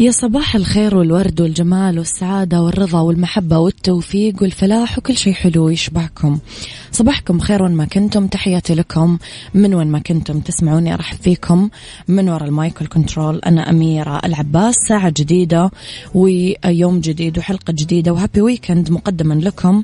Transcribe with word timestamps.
يا 0.00 0.10
صباح 0.10 0.54
الخير 0.54 0.96
والورد 0.96 1.40
والجمال 1.40 1.98
والسعادة 1.98 2.62
والرضا 2.62 3.00
والمحبة 3.00 3.58
والتوفيق 3.58 4.42
والفلاح 4.42 4.98
وكل 4.98 5.16
شيء 5.16 5.32
حلو 5.32 5.68
يشبهكم 5.68 6.38
صباحكم 6.92 7.38
خير 7.38 7.62
وين 7.62 7.72
ما 7.72 7.84
كنتم 7.84 8.26
تحياتي 8.26 8.74
لكم. 8.74 9.18
من 9.54 9.74
وين 9.74 9.86
ما 9.86 9.98
كنتم 9.98 10.40
تسمعوني 10.40 10.94
أرحب 10.94 11.16
فيكم. 11.16 11.68
من 12.08 12.28
وراء 12.28 12.48
ال 12.48 12.56
mic 12.56 12.80
وال 12.80 12.93
control 12.93 13.38
أنا 13.38 13.70
أميرة 13.70 14.20
العباس. 14.24 14.74
ساعة 14.88 15.10
جديدة 15.16 15.70
ويوم 16.14 17.00
جديد 17.00 17.38
وحلقة 17.38 17.72
جديدة 17.72 18.12
و 18.12 18.17
happy 18.17 18.40
weekend 18.40 18.90
مقدما 18.90 19.34
لكم. 19.34 19.82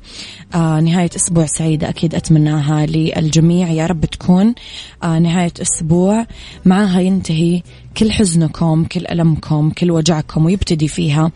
آه 0.55 0.81
نهاية 0.81 1.11
أسبوع 1.17 1.47
سعيدة 1.47 1.89
أكيد 1.89 2.15
أتمناها 2.15 2.87
للجميع. 2.87 3.70
يا 3.70 3.87
رب 3.87 4.05
تكون 4.05 4.55
آه 5.03 5.19
نهاية 5.19 5.53
أسبوع 5.62 6.27
معها 6.65 7.01
ينتهي 7.01 7.62
كل 7.97 8.12
حزنكم 8.12 8.84
كل 8.84 9.06
ألمكم 9.06 9.70
كل 9.70 9.91
وجعكم 9.91 10.45
ويبتدي 10.45 10.89
فيها 10.89 11.31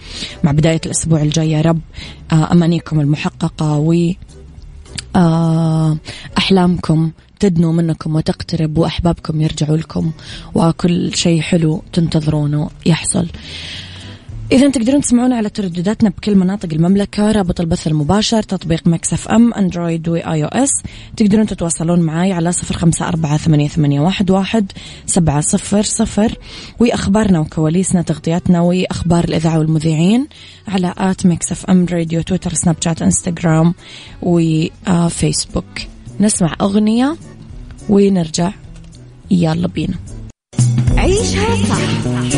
مع 0.44 0.52
بداية 0.52 0.80
الأسبوع 0.86 1.22
الجاي. 1.22 1.50
يا 1.50 1.60
رب 1.60 1.80
آه، 2.32 2.52
أمانيكم 2.52 3.00
المحققة 3.00 3.78
و 3.78 3.94
آه، 5.16 5.98
تدنو 7.40 7.72
منكم 7.72 8.16
وتقترب 8.16 8.78
وأحبابكم 8.78 9.40
يرجعوا 9.40 9.76
لكم 9.76 10.12
وكل 10.54 11.14
شيء 11.14 11.40
حلو 11.40 11.82
تنتظرونه 11.92 12.70
يحصل. 12.86 13.26
إذا 14.52 14.70
تقدرون 14.70 15.00
تسمعونا 15.00 15.36
على 15.36 15.48
تردداتنا 15.48 16.10
بكل 16.10 16.34
مناطق 16.34 16.68
المملكة 16.72 17.32
رابط 17.32 17.60
البث 17.60 17.86
المباشر 17.86 18.42
تطبيق 18.42 18.86
Mix 18.86 19.28
FM 19.28 19.54
Android 19.54 20.08
و 20.08 20.44
iOS. 20.44 20.70
تقدرون 21.16 21.46
تتواصلون 21.46 22.00
معي 22.00 22.32
على 22.32 22.52
صفر 22.52 22.76
خمسة 22.76 23.08
أربعة 23.08 23.36
ثمانية, 23.36 24.00
واحد, 24.00 24.30
واحد 24.30 24.72
سبعة 25.06 25.40
صفر 25.40 25.82
صفر. 25.82 26.38
وأخبارنا 26.80 27.40
وكواليسنا 27.40 28.02
تغطياتنا 28.02 28.60
وأخبار 28.60 29.24
الإذاعة 29.24 29.58
والمذيعين 29.58 30.26
على 30.68 30.94
at 30.98 31.26
Mix 31.26 31.66
FM 31.66 31.86
Radio 31.90 32.22
تويتر 32.22 32.54
سناب 32.54 32.76
شات 32.80 33.02
إنستغرام 33.02 33.74
وفيسبوك 34.22 35.64
نسمع 36.20 36.56
أغنية 36.60 37.16
ونرجع. 37.88 38.52
يلا 39.30 39.68
بينا. 39.68 39.94
عيشها 40.96 41.56
صح. 41.56 42.37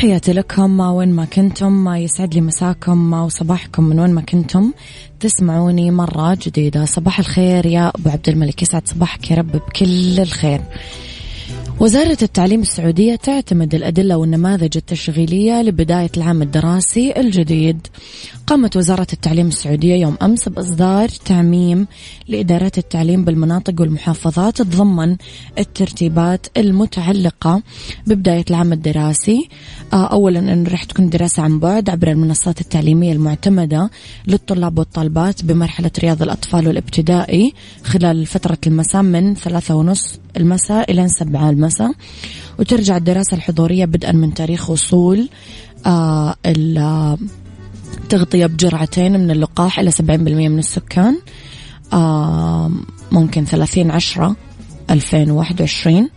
تحياتي 0.00 0.32
لكم. 0.32 0.80
وين 0.80 1.12
ما 1.12 1.24
كنتم 1.24 1.94
يسعد 1.94 2.34
لي 2.34 2.40
مساكم 2.40 3.12
وصباحكم 3.12 3.84
من 3.84 4.00
وين 4.00 4.10
ما 4.10 4.20
كنتم. 4.20 4.72
تسمعوني 5.20 5.90
مرة 5.90 6.38
جديدة. 6.42 6.84
صباح 6.84 7.18
الخير 7.18 7.66
يا 7.66 7.92
أبو 7.94 8.10
عبد 8.10 8.28
الملك. 8.28 8.62
يسعد 8.62 8.88
صباحك 8.88 9.30
يا 9.30 9.36
رب 9.36 9.52
بكل 9.52 10.20
الخير. 10.20 10.60
وزارة 11.80 12.18
التعليم 12.22 12.60
السعودية 12.60 13.16
تعتمد 13.16 13.74
الأدلة 13.74 14.16
والنماذج 14.16 14.76
التشغيلية 14.76 15.62
لبداية 15.62 16.10
العام 16.16 16.42
الدراسي 16.42 17.14
الجديد. 17.16 17.86
قامت 18.50 18.76
وزارة 18.76 19.06
التعليم 19.12 19.46
السعودية 19.46 19.94
يوم 19.94 20.16
أمس 20.22 20.48
بإصدار 20.48 21.08
تعميم 21.08 21.86
لإدارات 22.28 22.78
التعليم 22.78 23.24
بالمناطق 23.24 23.80
والمحافظات 23.80 24.56
تتضمن 24.56 25.16
الترتيبات 25.58 26.46
المتعلقة 26.56 27.62
ببداية 28.06 28.44
العام 28.50 28.72
الدراسي. 28.72 29.48
آه، 29.92 30.06
أولا 30.06 30.38
أنه 30.38 30.70
راح 30.70 30.84
تكون 30.84 31.08
دراسة 31.08 31.42
عن 31.42 31.58
بعد 31.58 31.90
عبر 31.90 32.10
المنصات 32.10 32.60
التعليمية 32.60 33.12
المعتمدة 33.12 33.90
للطلاب 34.26 34.78
والطالبات 34.78 35.44
بمرحلة 35.44 35.90
رياض 35.98 36.22
الأطفال 36.22 36.68
والابتدائي 36.68 37.54
خلال 37.84 38.26
فترة 38.26 38.58
المساء 38.66 39.02
من 39.02 39.34
ثلاثة 39.34 39.74
ونص 39.74 40.18
المساء 40.36 40.90
إلى 40.90 41.08
سبعة 41.08 41.50
المساء. 41.50 41.92
وترجع 42.58 42.96
الدراسة 42.96 43.36
الحضورية 43.36 43.84
بدءا 43.84 44.12
من 44.12 44.34
تاريخ 44.34 44.70
وصول 44.70 45.28
آه 45.86 46.34
التغطية 47.96 48.46
بجرعتين 48.46 49.12
من 49.12 49.30
اللقاح 49.30 49.78
إلى 49.78 49.90
70% 49.90 50.00
من 50.48 50.58
السكان. 50.58 51.18
آه 51.92 52.70
ممكن 53.12 53.44
30 53.44 53.90
عشرة 53.90 54.36
2021 54.90 56.08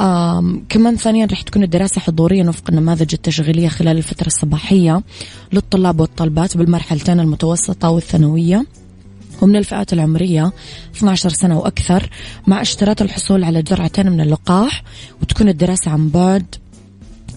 آم 0.00 0.64
كمان 0.68 0.96
ثانيا 0.96 1.26
رح 1.32 1.42
تكون 1.42 1.62
الدراسة 1.62 2.00
حضوريا 2.00 2.48
وفق 2.48 2.64
النماذج 2.68 3.14
التشغيلية 3.14 3.68
خلال 3.68 3.96
الفترة 3.96 4.26
الصباحية 4.26 5.02
للطلاب 5.52 6.00
والطالبات 6.00 6.56
بالمرحلتين 6.56 7.20
المتوسطة 7.20 7.90
والثانوية. 7.90 8.66
ومن 9.42 9.56
الفئات 9.56 9.92
العمرية 9.92 10.52
12 10.96 11.28
سنة 11.28 11.58
وأكثر 11.58 12.10
مع 12.46 12.60
اشتراط 12.60 13.02
الحصول 13.02 13.44
على 13.44 13.62
جرعتين 13.62 14.10
من 14.10 14.20
اللقاح 14.20 14.82
وتكون 15.22 15.48
الدراسة 15.48 15.90
عن 15.90 16.08
بعد 16.08 16.54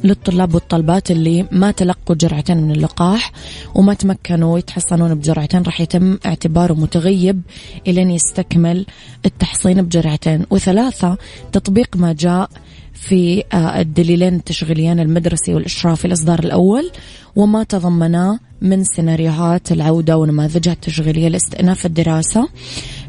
للطلاب 0.04 0.56
والطالبات 0.56 1.12
اللي 1.12 1.46
ما 1.52 1.72
تلقوا 1.72 2.16
جرعتين 2.16 2.58
من 2.58 2.72
اللقاح 2.72 3.32
وما 3.76 3.94
تمكنوا 3.94 4.60
يتحصنون 4.60 5.16
بجرعتين 5.16 5.62
راح 5.62 5.82
يتم 5.82 6.18
اعتباره 6.26 6.74
متغيب 6.74 7.42
إلين 7.88 8.12
يستكمل 8.12 8.86
التحصين 9.26 9.82
بجرعتين. 9.82 10.46
وثلاثة 10.50 11.18
تطبيق 11.52 11.98
ما 11.98 12.14
جاء 12.14 12.50
في 12.94 13.44
آه، 13.54 13.82
الدليلين 13.82 14.36
التشغيليين 14.36 15.00
المدرسي 15.00 15.54
والإشرافي 15.54 16.06
الإصدار 16.06 16.40
الأول 16.40 16.92
وما 17.36 17.64
تضمناه 17.64 18.40
من 18.62 18.84
سيناريوهات 18.84 19.72
العودة 19.72 20.18
ونماذجها 20.18 20.74
التشغيلية 20.74 21.28
لاستئناف 21.28 21.86
الدراسة. 21.86 22.48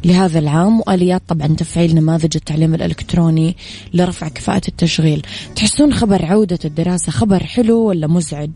لهذا 0.05 0.39
العام 0.39 0.81
وآليات 0.81 1.23
طبعا 1.29 1.47
تفعيل 1.47 1.95
نماذج 1.95 2.37
التعليم 2.37 2.75
الإلكتروني 2.75 3.57
لرفع 3.95 4.29
كفاءة 4.29 4.63
التشغيل. 4.69 5.23
تحسون 5.57 5.95
خبر 5.95 6.25
عودة 6.25 6.59
الدراسة 6.65 7.13
خبر 7.13 7.45
حلو 7.45 7.79
ولا 7.79 8.07
مزعج؟ 8.07 8.51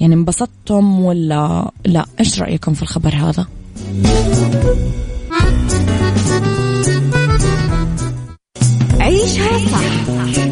يعني 0.00 0.14
انبسطتم 0.14 1.00
ولا 1.00 1.70
لا؟ 1.84 2.06
إيش 2.20 2.40
رأيكم 2.40 2.74
في 2.74 2.82
الخبر 2.82 3.14
هذا؟ 3.14 3.46
عيشها 9.00 9.58
صح 9.58 10.08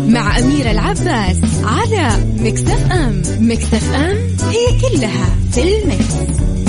مع 0.06 0.38
أميرة 0.38 0.70
العباس 0.70 1.36
على 1.64 2.24
مكتف 2.38 2.92
أم. 2.92 3.22
مكتف 3.40 3.92
أم 3.92 4.16
هي 4.50 4.80
كلها 4.80 5.36
في 5.52 5.62
المكس. 5.62 6.61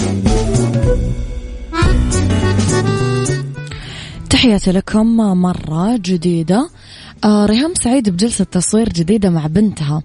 تحياتي 4.33 4.71
لكم 4.71 5.17
مرة 5.17 5.97
جديدة. 5.97 6.69
آه 7.23 7.45
ريهام 7.45 7.73
سعيد 7.83 8.09
بجلسة 8.09 8.43
تصوير 8.43 8.89
جديدة 8.89 9.29
مع 9.29 9.47
بنتها. 9.47 10.03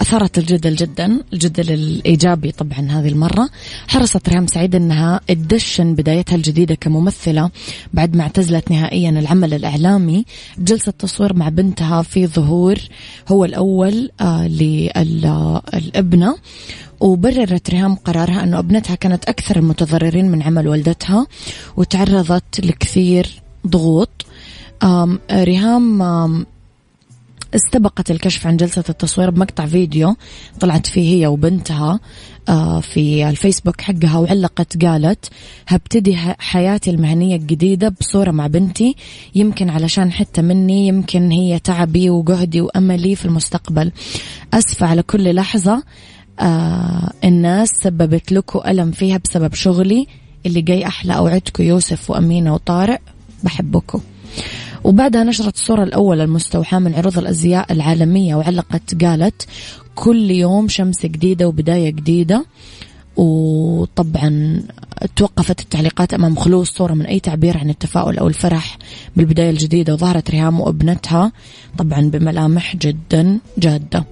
أثارت 0.00 0.38
الجدل 0.38 0.74
جدا 0.74 1.20
الجدل 1.32 1.72
الإيجابي 1.72 2.52
طبعا 2.52 2.78
هذه 2.90 3.08
المرة. 3.08 3.48
حرصت 3.88 4.28
ريهام 4.28 4.46
سعيد 4.46 4.74
أنها 4.74 5.20
تدشن 5.28 5.94
بدايتها 5.94 6.36
الجديدة 6.36 6.74
كممثلة 6.74 7.50
بعد 7.92 8.16
ما 8.16 8.22
اعتزلت 8.22 8.70
نهائيا 8.70 9.10
العمل 9.10 9.54
الإعلامي. 9.54 10.24
بجلسة 10.58 10.92
تصوير 10.92 11.34
مع 11.34 11.48
بنتها 11.48 12.02
في 12.02 12.26
ظهور 12.26 12.78
هو 13.28 13.44
الأول 13.44 14.10
آه 14.20 14.48
للأبنة. 14.48 16.36
وبررت 17.00 17.70
ريهام 17.70 17.94
قرارها 17.94 18.44
أنه 18.44 18.58
أبنتها 18.58 18.94
كانت 18.94 19.24
أكثر 19.24 19.56
المتضررين 19.56 20.30
من 20.30 20.42
عمل 20.42 20.68
والدتها 20.68 21.26
وتعرضت 21.76 22.60
لكثير 22.60 23.42
ضغوط. 23.66 24.26
ريهام 25.32 26.46
استبقت 27.54 28.10
الكشف 28.10 28.46
عن 28.46 28.56
جلسة 28.56 28.84
التصوير 28.88 29.30
بمقطع 29.30 29.66
فيديو 29.66 30.16
طلعت 30.60 30.86
فيه 30.86 31.16
هي 31.16 31.26
وبنتها 31.26 32.00
آه، 32.48 32.80
في 32.80 33.28
الفيسبوك 33.28 33.80
حقها 33.80 34.18
وعلقت 34.18 34.84
قالت 34.84 35.30
هبتدي 35.68 36.16
حياتي 36.38 36.90
المهنية 36.90 37.36
الجديدة 37.36 37.88
بصورة 37.88 38.30
مع 38.30 38.46
بنتي 38.46 38.96
يمكن 39.34 39.70
علشان 39.70 40.12
حتى 40.12 40.42
مني 40.42 40.86
يمكن 40.88 41.30
هي 41.30 41.58
تعبي 41.58 42.10
وجهدي 42.10 42.60
وأملي 42.60 43.16
في 43.16 43.24
المستقبل. 43.24 43.92
أسفة 44.54 44.86
على 44.86 45.02
كل 45.02 45.34
لحظة 45.34 45.82
آه 46.40 47.12
الناس 47.24 47.68
سببت 47.68 48.32
لكم 48.32 48.60
ألم 48.66 48.90
فيها 48.90 49.16
بسبب 49.16 49.54
شغلي 49.54 50.06
اللي 50.46 50.60
جاي 50.60 50.86
أحلى 50.86 51.16
أوعدكم 51.16 51.62
يوسف 51.64 52.10
وأمينة 52.10 52.54
وطارق 52.54 53.00
بحبكم. 53.44 54.00
وبعدها 54.84 55.24
نشرت 55.24 55.54
الصورة 55.54 55.82
الأولى 55.84 56.24
المستوحاة 56.24 56.78
من 56.78 56.94
عروض 56.94 57.18
الأزياء 57.18 57.72
العالمية 57.72 58.34
وعلقت 58.34 59.04
قالت 59.04 59.46
كل 59.94 60.30
يوم 60.30 60.68
شمس 60.68 61.06
جديدة 61.06 61.48
وبداية 61.48 61.90
جديدة. 61.90 62.46
وطبعا 63.16 64.62
توقفت 65.16 65.60
التعليقات 65.60 66.14
أمام 66.14 66.36
خلو 66.36 66.62
الصورة 66.62 66.94
من 66.94 67.06
أي 67.06 67.20
تعبير 67.20 67.58
عن 67.58 67.70
التفاؤل 67.70 68.18
أو 68.18 68.28
الفرح 68.28 68.78
بالبداية 69.16 69.50
الجديدة 69.50 69.94
وظهرت 69.94 70.30
ريهام 70.30 70.60
وابنتها 70.60 71.32
طبعا 71.78 72.00
بملامح 72.00 72.76
جدا 72.76 73.38
جادة. 73.58 74.04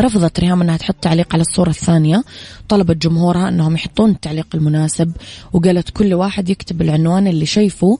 رفضت 0.00 0.40
ريهام 0.40 0.62
أنها 0.62 0.76
تحط 0.76 0.94
تعليق 0.94 1.34
على 1.34 1.40
الصورة 1.40 1.70
الثانية. 1.70 2.24
طلبت 2.68 2.96
جمهورها 2.96 3.48
أنهم 3.48 3.74
يحطون 3.74 4.10
التعليق 4.10 4.46
المناسب 4.54 5.12
وقالت 5.52 5.90
كل 5.90 6.14
واحد 6.14 6.48
يكتب 6.50 6.82
العنوان 6.82 7.26
اللي 7.26 7.46
شايفه. 7.46 7.98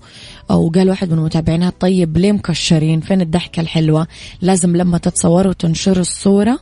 وقال 0.50 0.90
واحد 0.90 1.10
من 1.10 1.18
متابعينها 1.18 1.70
طيب 1.80 2.18
ليه 2.18 2.32
مكشرين؟ 2.32 3.00
فين 3.00 3.20
الضحكة 3.20 3.60
الحلوة؟ 3.60 4.06
لازم 4.42 4.76
لما 4.76 4.98
تتصوروا 4.98 5.50
وتنشروا 5.50 6.00
الصورة 6.00 6.58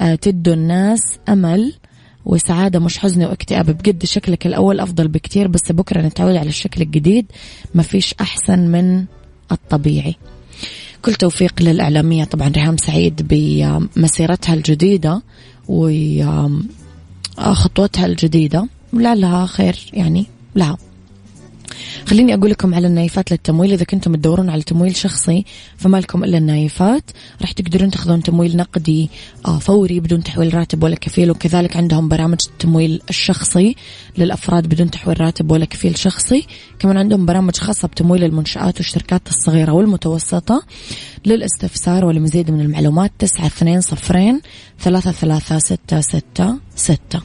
آه، 0.00 0.14
تدوا 0.14 0.54
الناس 0.54 1.18
أمل 1.28 1.72
وسعادة 2.24 2.78
مش 2.78 2.98
حزن 2.98 3.24
واكتئاب. 3.24 3.70
بجد 3.70 4.04
شكلك 4.04 4.46
الأول 4.46 4.80
أفضل 4.80 5.08
بكتير 5.08 5.48
بس 5.48 5.72
بكرة 5.72 6.00
نتعود 6.00 6.36
على 6.36 6.48
الشكل 6.48 6.82
الجديد. 6.82 7.26
مفيش 7.74 8.14
أحسن 8.20 8.58
من 8.58 9.04
الطبيعي. 9.52 10.16
كل 11.02 11.14
توفيق 11.14 11.62
للإعلامية. 11.62 12.24
طبعا 12.24 12.48
ريهام 12.48 12.76
سعيد 12.76 13.28
بمسيرتها 13.28 14.54
الجديدة 14.54 15.22
وخطوتها 17.38 18.06
الجديدة. 18.06 18.68
ولعلها 18.92 19.46
خير 19.46 19.76
يعني 19.92 20.26
لها. 20.56 20.78
خليني 22.06 22.34
أقول 22.34 22.50
لكم 22.50 22.74
على 22.74 22.86
النايفات 22.86 23.30
للتمويل. 23.30 23.72
إذا 23.72 23.84
كنتم 23.84 24.14
تدورون 24.14 24.50
على 24.50 24.62
تمويل 24.62 24.96
شخصي 24.96 25.44
فما 25.76 25.96
لكم 25.96 26.24
إلا 26.24 26.38
النايفات. 26.38 27.10
راح 27.40 27.52
تقدرون 27.52 27.90
تاخذون 27.90 28.22
تمويل 28.22 28.56
نقدي 28.56 29.10
آه، 29.46 29.58
فوري 29.58 30.00
بدون 30.00 30.22
تحويل 30.22 30.54
راتب 30.54 30.82
ولا 30.82 30.94
كفيل. 30.94 31.30
وكذلك 31.30 31.76
عندهم 31.76 32.08
برامج 32.08 32.38
التمويل 32.52 33.02
الشخصي 33.10 33.76
للأفراد 34.18 34.66
بدون 34.66 34.90
تحويل 34.90 35.20
راتب 35.20 35.50
ولا 35.50 35.64
كفيل 35.64 35.98
شخصي. 35.98 36.46
كمان 36.78 36.96
عندهم 36.96 37.26
برامج 37.26 37.56
خاصة 37.56 37.88
بتمويل 37.88 38.24
المنشآت 38.24 38.76
والشركات 38.76 39.28
الصغيرة 39.28 39.72
والمتوسطة 39.72 40.62
للاستفسار 41.26 42.04
ولمزيد 42.04 42.50
من 42.50 42.60
المعلومات. 42.60 43.12
تسعة 43.18 43.46
اثنين 43.46 43.80
صفرين 43.80 44.40
ثلاثة 44.80 45.12
ثلاثة 45.12 45.58
ستة 45.58 46.00
ستة 46.00 46.56
ستة. 46.76 47.20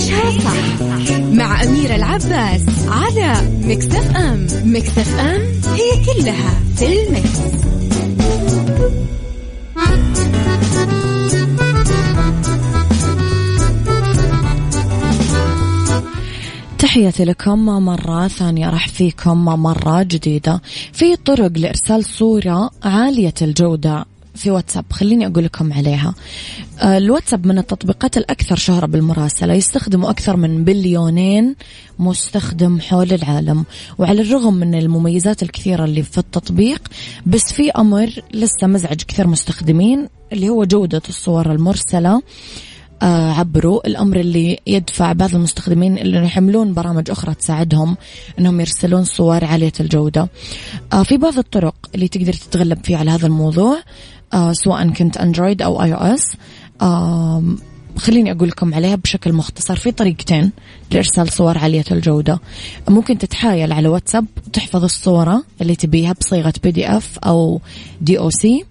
عيشها 0.00 0.40
صح 0.40 1.18
مع 1.20 1.62
أميرة 1.62 1.94
العباس 1.94 2.62
على 2.88 3.34
مكتف 3.62 4.16
أم. 4.16 4.46
مكتف 4.64 5.18
أم 5.18 5.40
هي 5.74 6.04
كلها 6.04 6.60
في 6.76 7.02
المكس. 7.02 7.40
تحياتي 16.78 17.24
لكم 17.24 17.66
مرة 17.66 18.28
ثانية 18.28 18.70
راح 18.70 18.88
فيكم 18.88 19.44
مرة 19.44 20.02
جديدة 20.02 20.62
في 20.92 21.16
طرق 21.16 21.52
لإرسال 21.58 22.04
صورة 22.04 22.70
عالية 22.82 23.34
الجودة. 23.42 24.04
في 24.40 24.50
واتساب. 24.50 24.84
خليني 24.92 25.26
أقول 25.26 25.44
لكم 25.44 25.72
عليها. 25.72 26.14
آه، 26.80 26.98
الواتساب 26.98 27.46
من 27.46 27.58
التطبيقات 27.58 28.16
الأكثر 28.16 28.56
شهرة 28.56 28.86
بالمراسلة. 28.86 29.54
يستخدمه 29.54 30.10
أكثر 30.10 30.36
من 30.36 30.64
بليونين 30.64 31.56
مستخدم 31.98 32.80
حول 32.80 33.12
العالم. 33.12 33.64
وعلى 33.98 34.22
الرغم 34.22 34.54
من 34.54 34.74
المميزات 34.74 35.42
الكثيرة 35.42 35.84
اللي 35.84 36.02
في 36.02 36.18
التطبيق 36.18 36.88
بس 37.26 37.52
في 37.52 37.70
أمر 37.70 38.10
لسه 38.34 38.66
مزعج 38.66 39.02
كثير 39.02 39.26
مستخدمين 39.26 40.08
اللي 40.32 40.48
هو 40.48 40.64
جودة 40.64 41.02
الصور 41.08 41.52
المرسلة 41.52 42.22
آه، 43.02 43.32
عبروا. 43.32 43.86
الأمر 43.86 44.20
اللي 44.20 44.58
يدفع 44.66 45.12
بعض 45.12 45.34
المستخدمين 45.34 45.98
اللي 45.98 46.24
يحملون 46.24 46.74
برامج 46.74 47.10
أخرى 47.10 47.34
تساعدهم 47.34 47.96
أنهم 48.38 48.60
يرسلون 48.60 49.04
صور 49.04 49.44
عالية 49.44 49.72
الجودة. 49.80 50.28
آه، 50.92 51.02
في 51.02 51.16
بعض 51.16 51.38
الطرق 51.38 51.74
اللي 51.94 52.08
تقدر 52.08 52.32
تتغلب 52.32 52.84
فيها 52.84 52.98
على 52.98 53.10
هذا 53.10 53.26
الموضوع. 53.26 53.78
سواء 54.52 54.88
كنت 54.90 55.16
Android 55.16 55.62
أو 55.62 55.82
iOS 55.82 56.36
آه 56.82 57.42
خليني 57.96 58.32
أقول 58.32 58.48
لكم 58.48 58.74
عليها 58.74 58.96
بشكل 58.96 59.32
مختصر 59.32 59.76
في 59.76 59.90
طريقتين 59.90 60.52
لإرسال 60.90 61.32
صور 61.32 61.58
عالية 61.58 61.84
الجودة. 61.90 62.40
ممكن 62.88 63.18
تتحايل 63.18 63.72
على 63.72 63.88
واتساب 63.88 64.26
وتحفظ 64.46 64.84
الصورة 64.84 65.42
اللي 65.60 65.76
تبيها 65.76 66.14
بصيغة 66.20 66.52
بي 66.62 66.70
دي 66.70 66.88
اف 66.88 67.18
أو 67.18 67.60
دي 68.00 68.18
أو 68.18 68.30
سي 68.30 68.64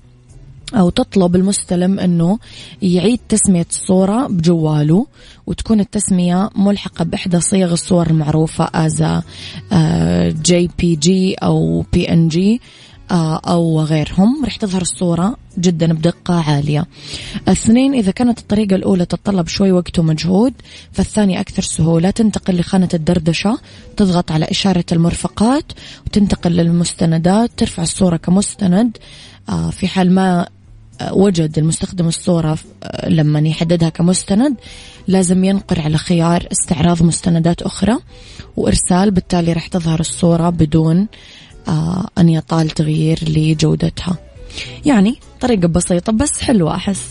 أو 0.76 0.90
تطلب 0.90 1.36
المستلم 1.36 2.00
أنه 2.00 2.40
يعيد 2.82 3.20
تسمية 3.30 3.66
الصورة 3.70 4.28
بجواله 4.28 5.08
وتكون 5.48 5.80
التسمية 5.80 6.50
ملحقة 6.56 7.06
بإحدى 7.06 7.40
صيغ 7.42 7.74
الصور 7.74 8.08
المعروفة 8.08 8.70
أزا 8.76 9.24
جي 10.46 10.70
بي 10.80 10.96
جي 10.96 11.34
أو 11.34 11.86
بي 11.94 12.14
إن 12.14 12.28
جي 12.28 12.62
آه، 12.62 12.89
أو 13.12 13.82
غيرهم. 13.82 14.46
رح 14.46 14.56
تظهر 14.56 14.82
الصورة 14.82 15.36
جدا 15.58 15.94
بدقة 15.94 16.34
عالية. 16.34 16.86
اثنين 17.48 17.94
إذا 17.94 18.12
كانت 18.12 18.40
الطريقة 18.40 18.76
الأولى 18.76 19.06
تتطلب 19.06 19.48
شوي 19.48 19.72
وقت 19.72 20.00
ومجهود 20.00 20.54
فالثانية 20.92 21.40
أكثر 21.40 21.62
سهولة. 21.62 22.10
تنتقل 22.10 22.60
لخانة 22.60 22.90
الدردشة 22.94 23.58
تضغط 23.98 24.32
على 24.32 24.46
إشارة 24.46 24.86
المرفقات 24.92 25.66
وتنتقل 26.06 26.52
للمستندات 26.52 27.52
ترفع 27.58 27.84
الصورة 27.84 28.18
كمستند. 28.18 28.98
آه، 29.50 29.70
في 29.70 29.88
حال 29.88 30.12
ما 30.12 30.48
آه، 31.02 31.14
وجد 31.14 31.58
المستخدم 31.58 32.08
الصورة 32.08 32.58
لما 33.08 33.40
يحددها 33.40 33.90
كمستند 33.90 34.56
لازم 35.08 35.44
ينقر 35.44 35.82
على 35.82 35.98
خيار 35.98 36.48
استعراض 36.52 37.04
مستندات 37.04 37.62
أخرى. 37.62 37.98
وإرسال 38.58 39.12
بالتالي 39.12 39.54
راح 39.54 39.68
تظهر 39.68 40.00
الصورة 40.00 40.50
بدون 40.50 40.98
آه، 41.00 41.08
أن 42.18 42.30
يطال 42.30 42.70
تغيير 42.70 43.20
لجودتها. 43.28 44.18
يعني 44.86 45.16
طريقة 45.42 45.68
بسيطة 45.68 46.12
بس 46.12 46.42
حلوة 46.42 46.76
أحس. 46.76 47.02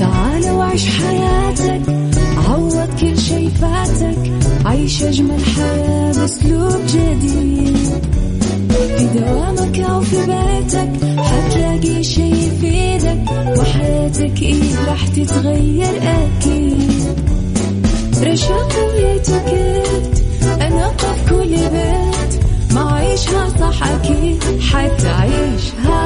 تعال 0.00 0.50
وعيش 0.50 0.86
حياتك 0.86 1.82
عوض 2.36 3.00
كل 3.00 3.18
شي 3.18 3.50
فاتك 3.50 4.32
عيش 4.64 5.02
أجمل 5.02 5.44
حياة 5.44 6.12
بأسلوب 6.12 6.80
جديد. 6.86 7.76
في 8.96 9.06
دوامك 9.18 9.78
أو 9.78 10.00
في 10.00 10.16
بيتك 10.16 11.05
تتغير 15.16 15.96
أكيد. 16.02 17.16
رشاق 18.22 18.72
ويتوكيت 18.88 20.14
أنا 20.60 20.88
في 20.88 21.30
كل 21.30 21.48
بيت. 21.48 22.32
ما 22.74 22.92
عيشها 22.94 23.48
صح 23.60 23.88
أكيد. 23.88 24.44
حتعيشها 24.60 26.05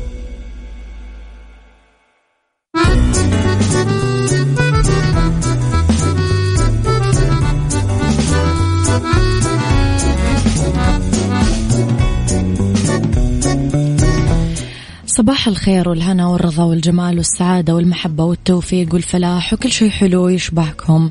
صباح 15.31 15.47
الخير 15.47 15.89
والهنا 15.89 16.27
والرضا 16.27 16.63
والجمال 16.63 17.17
والسعادة 17.17 17.75
والمحبة 17.75 18.23
والتوفيق 18.23 18.93
والفلاح 18.93 19.53
وكل 19.53 19.71
شيء 19.71 19.89
حلو 19.89 20.27
يشبهكم. 20.27 21.09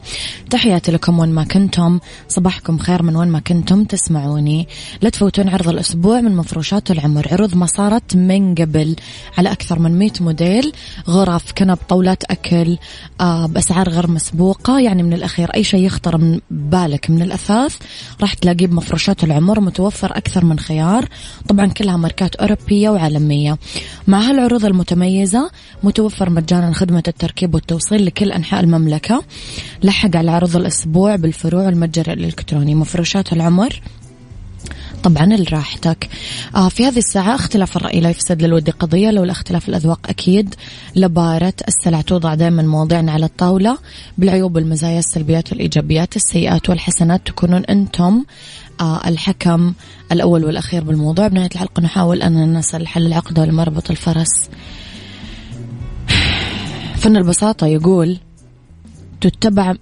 تحياتي 0.51 0.93
لكم 0.93 1.19
وين 1.19 1.29
ما 1.29 1.45
كنتم. 1.45 2.01
صباحكم 2.29 2.79
خير 2.79 3.03
من 3.03 3.17
وين 3.17 3.29
ما 3.29 3.41
كنتم 3.41 3.85
تسمعوني. 3.85 4.69
لا 5.03 5.11
تفوتون 5.11 5.49
عرض 5.49 5.69
الأسبوع 5.69 6.21
من 6.21 6.37
مفروشات 6.37 6.91
العمر. 6.91 7.29
عروض 7.33 7.55
ما 7.55 7.67
صارت 7.67 8.17
من 8.17 8.55
قبل 8.55 8.97
على 9.39 9.53
أكثر 9.53 9.79
من 9.79 9.99
100 9.99 10.11
موديل. 10.21 10.73
غرف 11.09 11.53
كنب 11.59 11.79
طاولات 11.89 12.25
أكل 12.25 12.79
آه 13.21 13.47
بأسعار 13.47 13.89
غير 13.89 14.11
مسبوقة. 14.11 14.81
يعني 14.81 15.03
من 15.03 15.13
الأخير 15.13 15.51
أي 15.55 15.65
شيء 15.65 15.87
يخطر 15.87 16.17
من 16.19 16.41
بالك 16.51 17.11
من 17.11 17.23
الأثاث 17.23 17.77
راح 18.21 18.35
تلاقيه 18.35 18.67
بمفروشات 18.67 19.25
العمر 19.25 19.61
متوفر 19.61 20.17
أكثر 20.17 20.45
من 20.45 20.59
خيار. 20.59 21.09
طبعا 21.49 21.67
كلها 21.67 21.97
ماركات 21.97 22.37
أوروبية 22.37 22.91
وعالمية. 22.91 23.59
مع 24.11 24.21
هالعروض 24.21 24.65
المتميزة 24.65 25.51
متوفر 25.83 26.31
مجانا 26.31 26.73
خدمة 26.73 27.03
التركيب 27.09 27.55
والتوصيل 27.55 28.07
لكل 28.07 28.33
أنحاء 28.33 28.61
المملكة. 28.61 29.25
لحق 29.83 30.17
على 30.17 30.31
عروض 30.31 30.57
الأسبوع 30.57 31.17
بالفروع 31.17 31.67
والمتجر 31.67 32.13
الإلكتروني. 32.13 32.75
مفروشات 32.75 33.33
العمر 33.33 33.81
طبعا 35.03 35.27
لراحتك. 35.27 36.09
آه 36.57 36.69
في 36.69 36.87
هذه 36.87 36.99
الساعة 36.99 37.35
اختلاف 37.35 37.77
الرأي 37.77 38.01
لا 38.01 38.11
يفسد 38.11 38.43
للود 38.43 38.71
قضية 38.71 39.11
لو 39.11 39.25
الاختلاف 39.25 39.69
الأذواق 39.69 40.01
أكيد 40.09 40.55
لبارة 40.97 41.55
السلع 41.69 42.01
توضع 42.01 42.35
دائما 42.35 42.63
مواضيعنا 42.63 43.13
على 43.13 43.27
الطاولة. 43.27 43.79
بالعيوب 44.19 44.57
والمزايا 44.57 44.99
السلبيات 44.99 45.53
والإيجابيات 45.53 46.17
السيئات 46.17 46.71
والحسنات 46.71 47.27
تكونون 47.27 47.65
أنتم 47.65 48.25
آه 48.81 49.09
الحكم 49.09 49.73
الأول 50.13 50.45
والأخير 50.45 50.85
بالموضوع. 50.85 51.29
بنهاية 51.29 51.51
الحلقة 51.55 51.81
نحاول 51.81 52.23
أن 52.23 52.53
نصل 52.55 52.87
حل 52.87 53.07
العقدة 53.07 53.43
ولمربط 53.43 53.91
الفرس. 53.91 54.49
فن 56.97 57.17
البساطة 57.17 57.67
يقول 57.67 58.19
تتبع 59.21 59.75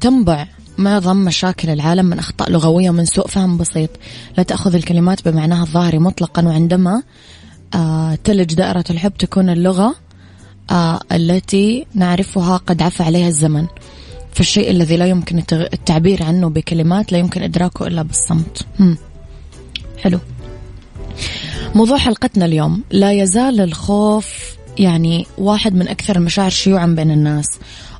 تنبع 0.00 0.46
معظم 0.78 1.16
مشاكل 1.16 1.70
العالم 1.70 2.06
من 2.06 2.18
أخطاء 2.18 2.50
لغوية 2.50 2.90
من 2.90 3.04
سوء 3.04 3.26
فهم 3.26 3.56
بسيط. 3.56 3.90
لا 4.38 4.42
تأخذ 4.42 4.74
الكلمات 4.74 5.28
بمعناها 5.28 5.62
الظاهري 5.62 5.98
مطلقا 5.98 6.46
وعندما 6.46 7.02
آه 7.74 8.14
تلج 8.24 8.54
دائرة 8.54 8.84
الحب 8.90 9.12
تكون 9.18 9.50
اللغة 9.50 9.94
آه 10.70 11.00
التي 11.12 11.86
نعرفها 11.94 12.56
قد 12.56 12.82
عفى 12.82 13.02
عليها 13.02 13.28
الزمن. 13.28 13.66
فالشيء 14.32 14.70
الذي 14.70 14.96
لا 14.96 15.06
يمكن 15.06 15.42
التعبير 15.52 16.22
عنه 16.22 16.48
بكلمات 16.48 17.12
لا 17.12 17.18
يمكن 17.18 17.42
إدراكه 17.42 17.86
إلا 17.86 18.02
بالصمت. 18.02 18.66
هم. 18.80 18.98
حلو. 19.98 20.18
موضوع 21.74 21.98
حلقتنا 21.98 22.44
اليوم. 22.44 22.82
لا 22.90 23.12
يزال 23.12 23.60
الخوف 23.60 24.56
يعني 24.78 25.26
واحد 25.38 25.74
من 25.74 25.88
أكثر 25.88 26.16
المشاعر 26.16 26.50
شيوعا 26.50 26.86
بين 26.86 27.10
الناس. 27.10 27.46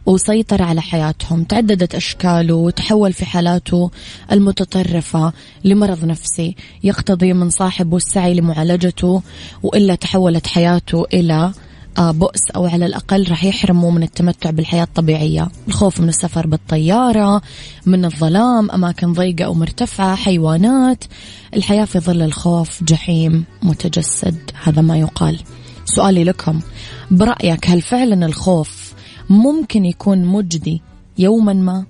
وسيطر 0.07 0.63
على 0.63 0.83
حياتهم 0.83 1.45
تعددت 1.45 1.95
أشكاله 1.95 2.55
وتحول 2.55 3.13
في 3.13 3.25
حالاته 3.27 3.91
المتطرفة 4.33 5.33
لمرض 5.65 6.05
نفسي 6.05 6.57
يقتضي 6.83 7.33
من 7.33 7.51
صاحبه 7.51 7.97
السعي 7.97 8.35
لمعالجته 8.35 9.23
وإلا 9.63 9.95
تحولت 9.95 10.47
حياته 10.47 11.05
إلى 11.13 11.53
آه، 11.99 12.11
بؤس 12.11 12.51
أو 12.57 12.67
على 12.67 12.87
الأقل 12.87 13.27
راح 13.31 13.45
يحرموا 13.45 13.91
من 13.91 14.03
التمتع 14.03 14.51
بالحياة 14.51 14.83
الطبيعية. 14.83 15.49
الخوف 15.69 16.01
من 16.01 16.09
السفر 16.09 16.47
بالطيارة 16.47 17.43
من 17.87 18.05
الظلام 18.05 18.71
أماكن 18.71 19.13
ضيقة 19.13 19.45
أو 19.45 19.55
مرتفعة 19.55 20.17
حيوانات. 20.17 21.05
الحياة 21.55 21.85
في 21.85 22.01
ظل 22.01 22.23
الخوف 22.23 22.83
جحيم 22.85 23.45
متجسد 23.63 24.51
هذا 24.63 24.83
ما 24.83 24.99
يقال. 24.99 25.39
سؤالي 25.85 26.25
لكم 26.25 26.61
برأيك 27.11 27.71
هل 27.71 27.83
فعلا 27.83 28.27
الخوف 28.27 28.84
ممكن 29.31 29.85
يكون 29.85 30.25
مجدي 30.25 30.83
يوما 31.19 31.53
ما. 31.53 31.85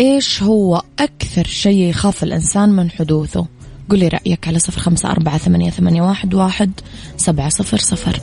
إيش 0.00 0.42
هو 0.42 0.82
أكثر 0.98 1.46
شيء 1.46 1.88
يخاف 1.88 2.22
الإنسان 2.22 2.68
من 2.68 2.90
حدوثه؟ 2.90 3.46
قولي 3.90 4.08
رأيك 4.08 4.48
على 4.48 4.58
صفر 4.58 4.80
خمسة 4.80 5.10
أربعة 5.10 5.38
ثمانية, 5.38 5.70
ثمانية 5.70 6.02
واحد, 6.02 6.34
واحد 6.34 6.70
سبعة 7.16 7.48
صفر 7.48 7.78
صفر. 7.78 8.20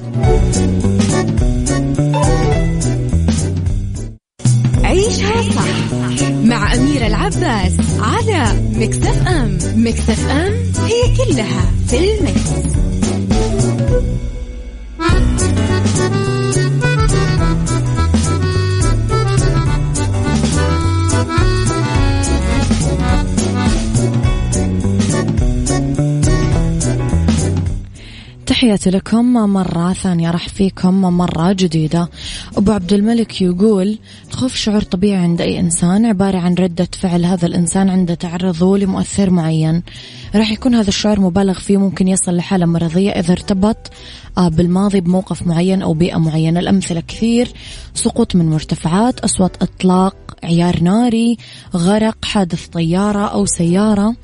عيشها 4.83 5.41
صح 5.41 5.93
مع 6.43 6.73
أميرة 6.73 7.07
العباس 7.07 7.73
على 7.99 8.61
مكتف 8.75 9.27
أم. 9.27 9.57
مكتف 9.75 10.29
أم 10.29 10.53
هي 10.85 11.15
كلها 11.17 11.71
في 11.87 11.97
المكس. 11.97 12.90
تحياتي 28.61 28.89
لكم 28.89 29.33
مرة 29.33 29.93
ثانية. 29.93 30.31
راح 30.31 30.49
فيكم 30.49 31.01
مرة 31.01 31.51
جديدة. 31.51 32.09
أبو 32.57 32.71
عبد 32.71 32.93
الملك 32.93 33.41
يقول 33.41 33.99
الخوف 34.29 34.55
شعور 34.55 34.81
طبيعي 34.81 35.21
عند 35.21 35.41
أي 35.41 35.59
إنسان 35.59 36.05
عبارة 36.05 36.37
عن 36.37 36.53
ردة 36.53 36.87
فعل 36.99 37.25
هذا 37.25 37.47
الإنسان 37.47 37.89
عند 37.89 38.17
تعرضه 38.17 38.77
لمؤثر 38.77 39.29
معين. 39.29 39.83
راح 40.35 40.51
يكون 40.51 40.75
هذا 40.75 40.89
الشعور 40.89 41.19
مبالغ 41.19 41.59
فيه 41.59 41.77
ممكن 41.77 42.07
يصل 42.07 42.35
لحالة 42.35 42.65
مرضية 42.65 43.11
إذا 43.11 43.31
ارتبط 43.31 43.91
آه، 44.37 44.47
بالماضي 44.49 45.01
بموقف 45.01 45.47
معين 45.47 45.81
أو 45.81 45.93
بيئة 45.93 46.17
معينة. 46.17 46.59
الأمثلة 46.59 47.03
كثير. 47.07 47.47
سقوط 47.93 48.35
من 48.35 48.49
مرتفعات 48.49 49.19
أصوات 49.19 49.63
إطلاق 49.63 50.15
عيار 50.43 50.83
ناري 50.83 51.37
غرق 51.75 52.25
حادث 52.25 52.67
طيارة 52.67 53.25
أو 53.25 53.45
سيارة. 53.45 54.15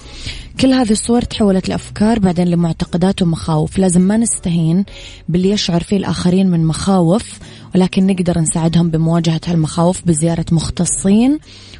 كل 0.61 0.73
هذه 0.73 0.91
الصور 0.91 1.21
تحولت 1.21 1.69
لأفكار 1.69 2.19
بعدين 2.19 2.47
لمعتقدات 2.47 3.21
ومخاوف. 3.21 3.77
لازم 3.77 4.01
ما 4.01 4.17
نستهين 4.17 4.85
باللي 5.29 5.49
يشعر 5.49 5.83
فيه 5.83 5.97
الآخرين 5.97 6.49
من 6.49 6.65
مخاوف 6.65 7.39
ولكن 7.75 8.07
نقدر 8.07 8.39
نساعدهم 8.39 8.89
بمواجهة 8.89 9.41
هالمخاوف 9.45 10.01
بزيارة 10.05 10.45
مختصين 10.51 11.39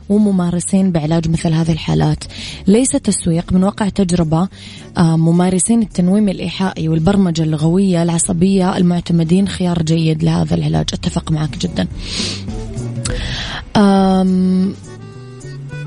وممارسين 0.09 0.91
بعلاج 0.91 1.29
مثل 1.29 1.53
هذه 1.53 1.71
الحالات. 1.71 2.23
ليس 2.67 2.89
تسويق 2.89 3.53
من 3.53 3.63
واقع 3.63 3.89
تجربة 3.89 4.47
آه، 4.97 5.17
ممارسين 5.17 5.81
التنويم 5.81 6.29
الإيحائي 6.29 6.89
والبرمجة 6.89 7.41
اللغوية 7.41 8.03
العصبية 8.03 8.77
المعتمدين 8.77 9.47
خيار 9.47 9.83
جيد 9.83 10.23
لهذا 10.23 10.55
العلاج. 10.55 10.85
أتفق 10.93 11.31
معك 11.31 11.57
جدا. 11.57 11.87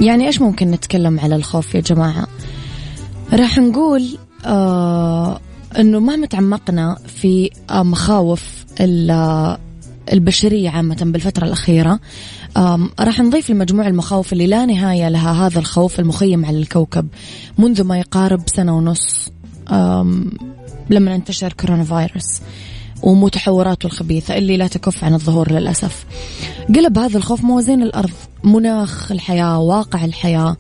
يعني 0.01 0.27
إيش 0.27 0.41
ممكن 0.41 0.71
نتكلم 0.71 1.21
على 1.21 1.37
الخوف 1.37 1.75
يا 1.75 1.81
جماعة؟ 1.81 2.27
راح 3.33 3.59
نقول 3.59 4.19
آه 4.47 5.41
إنه 5.79 6.01
مهما 6.01 6.27
تعمقنا 6.27 6.99
في 7.07 7.51
آه 7.71 7.83
مخاوف 7.83 8.65
البشرية 10.13 10.71
عامة 10.71 10.97
بالفترة 11.01 11.45
الأخيرة. 11.45 12.01
راح 13.01 13.21
نضيف 13.21 13.51
لمجموع 13.51 13.87
المخاوف 13.87 14.33
اللي 14.33 14.47
لا 14.47 14.67
نهاية 14.67 15.09
لها 15.09 15.47
هذا 15.47 15.59
الخوف 15.59 16.01
المخيم 16.01 16.45
على 16.45 16.59
الكوكب. 16.59 17.09
منذ 17.59 17.85
ما 17.85 17.99
يقارب 17.99 18.43
سنة 18.47 18.77
ونص 18.77 19.29
لما 20.91 21.15
انتشر 21.15 21.53
كورونا 21.53 21.85
فيروس 21.85 22.41
ومتحوراته 23.03 23.87
الخبيثة 23.87 24.39
اللي 24.39 24.57
لا 24.57 24.67
تكف 24.67 25.05
عن 25.05 25.15
الظهور 25.15 25.53
للأسف. 25.53 26.05
قلب 26.69 26.99
هذا 26.99 27.19
الخوف 27.19 27.45
موازين 27.45 27.83
الأرض 27.83 28.11
مناخ 28.45 29.13
الحياة 29.13 29.59
واقع 29.59 30.05
الحياة. 30.05 30.57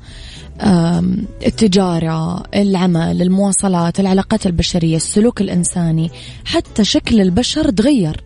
التجارة 1.46 2.42
العمل 2.54 3.22
المواصلات 3.22 4.00
العلاقات 4.00 4.46
البشرية 4.46 4.96
السلوك 4.96 5.40
الإنساني 5.40 6.10
حتى 6.44 6.84
شكل 6.84 7.20
البشر 7.20 7.70
تغير. 7.70 8.24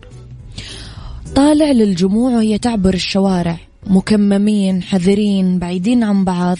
طالع 1.35 1.71
للجموع 1.71 2.31
وهي 2.31 2.57
تعبر 2.57 2.93
الشوارع. 2.93 3.57
مكممين 3.87 4.83
حذرين 4.83 5.59
بعيدين 5.59 6.03
عن 6.03 6.25
بعض. 6.25 6.57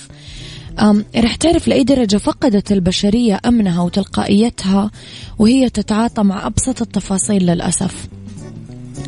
رح 1.17 1.35
تعرف 1.35 1.67
لأي 1.67 1.83
درجة 1.83 2.17
فقدت 2.17 2.71
البشرية 2.71 3.39
أمنها 3.45 3.81
وتلقائيتها 3.81 4.91
وهي 5.39 5.69
تتعاطى 5.69 6.23
مع 6.23 6.47
أبسط 6.47 6.81
التفاصيل 6.81 7.45
للأسف. 7.45 8.07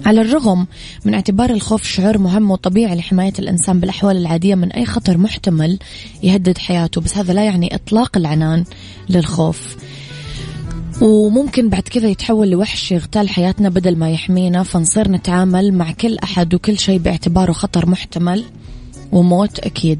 على 0.07 0.21
الرغم 0.21 0.67
من 1.05 1.13
اعتبار 1.13 1.49
الخوف 1.49 1.83
شعور 1.83 2.17
مهم 2.17 2.51
وطبيعي 2.51 2.95
لحماية 2.95 3.33
الإنسان 3.39 3.79
بالأحوال 3.79 4.17
العادية 4.17 4.55
من 4.55 4.71
أي 4.71 4.85
خطر 4.85 5.17
محتمل 5.17 5.79
يهدد 6.23 6.57
حياته 6.57 7.01
بس 7.01 7.17
هذا 7.17 7.33
لا 7.33 7.43
يعني 7.43 7.75
إطلاق 7.75 8.17
العنان 8.17 8.63
للخوف. 9.09 9.75
وممكن 11.01 11.69
بعد 11.69 11.81
كذا 11.81 12.07
يتحول 12.07 12.49
لوحش 12.49 12.91
يغتال 12.91 13.29
حياتنا 13.29 13.69
بدل 13.69 13.95
ما 13.95 14.11
يحمينا 14.11 14.63
فنصير 14.63 15.11
نتعامل 15.11 15.73
مع 15.73 15.91
كل 15.91 16.17
أحد 16.17 16.53
وكل 16.53 16.79
شيء 16.79 16.99
باعتباره 16.99 17.51
خطر 17.51 17.89
محتمل 17.89 18.43
وموت 19.11 19.59
أكيد. 19.59 19.99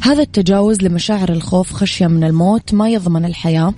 هذا 0.00 0.22
التجاوز 0.22 0.82
لمشاعر 0.82 1.32
الخوف 1.32 1.72
خشية 1.72 2.06
من 2.06 2.24
الموت 2.24 2.74
ما 2.74 2.88
يضمن 2.90 3.24
الحياة. 3.24 3.74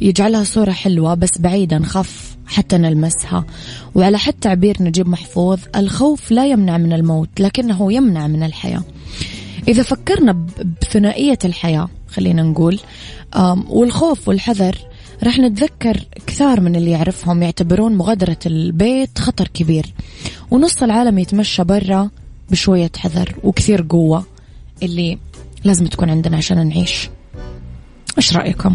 يجعلها 0.00 0.44
صورة 0.44 0.70
حلوة 0.70 1.14
بس 1.14 1.38
بعيدة 1.38 1.78
نخاف 1.78 2.37
حتى 2.48 2.78
نلمسها. 2.78 3.44
وعلى 3.94 4.18
حد 4.18 4.32
تعبير 4.32 4.76
نجيب 4.80 5.08
محفوظ 5.08 5.58
الخوف 5.76 6.30
لا 6.30 6.46
يمنع 6.46 6.78
من 6.78 6.92
الموت 6.92 7.28
لكنه 7.40 7.92
يمنع 7.92 8.26
من 8.26 8.42
الحياة. 8.42 8.82
إذا 9.68 9.82
فكرنا 9.82 10.46
بثنائية 10.82 11.38
الحياة 11.44 11.88
خلينا 12.08 12.42
نقول 12.42 12.80
والخوف 13.68 14.28
والحذر 14.28 14.78
راح 15.24 15.38
نتذكر 15.38 16.04
كثار 16.26 16.60
من 16.60 16.76
اللي 16.76 16.90
يعرفهم 16.90 17.42
يعتبرون 17.42 17.96
مغادرة 17.96 18.38
البيت 18.46 19.18
خطر 19.18 19.48
كبير. 19.48 19.94
ونص 20.50 20.82
العالم 20.82 21.18
يتمشى 21.18 21.64
برا 21.64 22.10
بشوية 22.50 22.90
حذر 22.96 23.34
وكثير 23.44 23.86
قوة 23.88 24.24
اللي 24.82 25.18
لازم 25.64 25.86
تكون 25.86 26.10
عندنا 26.10 26.36
عشان 26.36 26.68
نعيش. 26.68 27.10
إيش 28.18 28.36
رأيكم؟ 28.36 28.74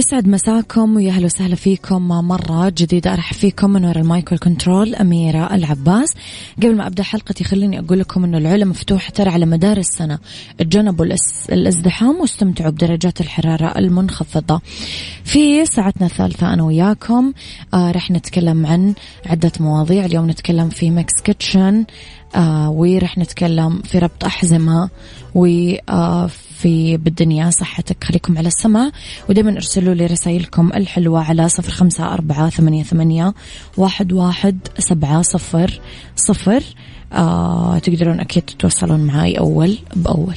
يسعد 0.00 0.28
مساكم 0.28 0.96
ويا 0.96 1.10
أهلا 1.10 1.24
وسهلا 1.24 1.54
فيكم 1.54 2.08
مرة 2.08 2.68
جديدة. 2.68 3.12
أرحب 3.12 3.36
فيكم 3.36 3.70
من 3.70 3.84
وراء 3.84 3.98
ال 3.98 4.05
mic 4.05 4.25
وال 4.25 4.38
control 4.38 4.94
أميرة 4.94 5.54
العباس. 5.54 6.08
قبل 6.56 6.76
ما 6.76 6.86
أبدأ 6.86 7.02
حلقتي 7.02 7.44
خليني 7.44 7.78
أقول 7.78 7.98
لكم 7.98 8.24
أنه 8.24 8.38
العلا 8.38 8.64
مفتوحة 8.64 9.10
ترى 9.10 9.30
على 9.30 9.46
مدار 9.46 9.76
السنة. 9.76 10.18
تجنبوا 10.58 11.06
الازدحام 11.52 12.20
واستمتعوا 12.20 12.70
بدرجات 12.70 13.20
الحرارة 13.20 13.78
المنخفضة. 13.78 14.60
في 15.24 15.66
ساعتنا 15.66 16.06
الثالثة 16.06 16.52
أنا 16.52 16.62
وياكم 16.62 17.32
آه 17.74 17.90
رح 17.90 18.10
نتكلم 18.10 18.66
عن 18.66 18.94
عدة 19.26 19.52
مواضيع. 19.60 20.04
اليوم 20.04 20.30
نتكلم 20.30 20.68
في 20.68 20.90
Mix 20.90 21.12
Kitchen 21.24 21.84
آه 22.34 22.70
ورح 22.70 23.18
نتكلم 23.18 23.82
في 23.82 23.98
ربط 23.98 24.24
أحزمة 24.24 24.88
وفي 25.34 25.80
آه 25.88 26.30
بالدنيا 26.96 27.50
صحتك. 27.50 28.04
خليكم 28.04 28.38
على 28.38 28.48
السمع. 28.48 28.90
ودائما 29.28 29.52
ارسلوا 29.52 29.94
لي 29.94 30.06
رسائلكم 30.06 30.70
الحلوة 30.74 31.24
على 31.24 31.48
صفر 31.48 31.70
خمسة 31.70 32.14
أربعة 32.14 32.50
ثمانية, 32.50 32.82
ثمانية 32.82 33.34
واحد, 33.76 34.12
واحد 34.12 34.58
سبعة 34.78 35.22
صفر 35.22 35.80
صفر. 36.16 36.62
آه 37.12 37.78
تقدرون 37.78 38.20
أكيد 38.20 38.42
تتواصلون 38.42 39.00
معي 39.00 39.38
أول 39.38 39.78
بأول. 39.96 40.36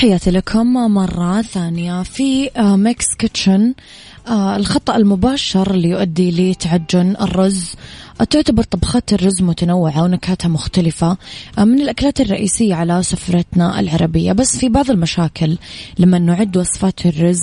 تحياتي 0.00 0.30
لكم 0.30 0.72
مرة 0.72 1.42
ثانية 1.42 2.02
في 2.02 2.50
Mix 2.58 3.14
Kitchen 3.18 3.60
آه، 3.60 3.74
الخطأ 4.30 4.96
المباشر 4.96 5.70
اللي 5.70 5.88
يؤدي 5.88 6.30
لتعجن 6.30 7.16
الرز. 7.20 7.74
تعتبر 8.30 8.62
طبخات 8.62 9.12
الرز 9.12 9.42
متنوعة 9.42 10.02
ونكهاتها 10.02 10.48
مختلفة 10.48 11.16
آه، 11.58 11.64
من 11.64 11.80
الأكلات 11.80 12.20
الرئيسية 12.20 12.74
على 12.74 13.02
سفرتنا 13.02 13.80
العربية. 13.80 14.32
بس 14.32 14.56
في 14.56 14.68
بعض 14.68 14.90
المشاكل 14.90 15.58
لما 15.98 16.18
نعد 16.18 16.56
وصفات 16.56 17.06
الرز 17.06 17.40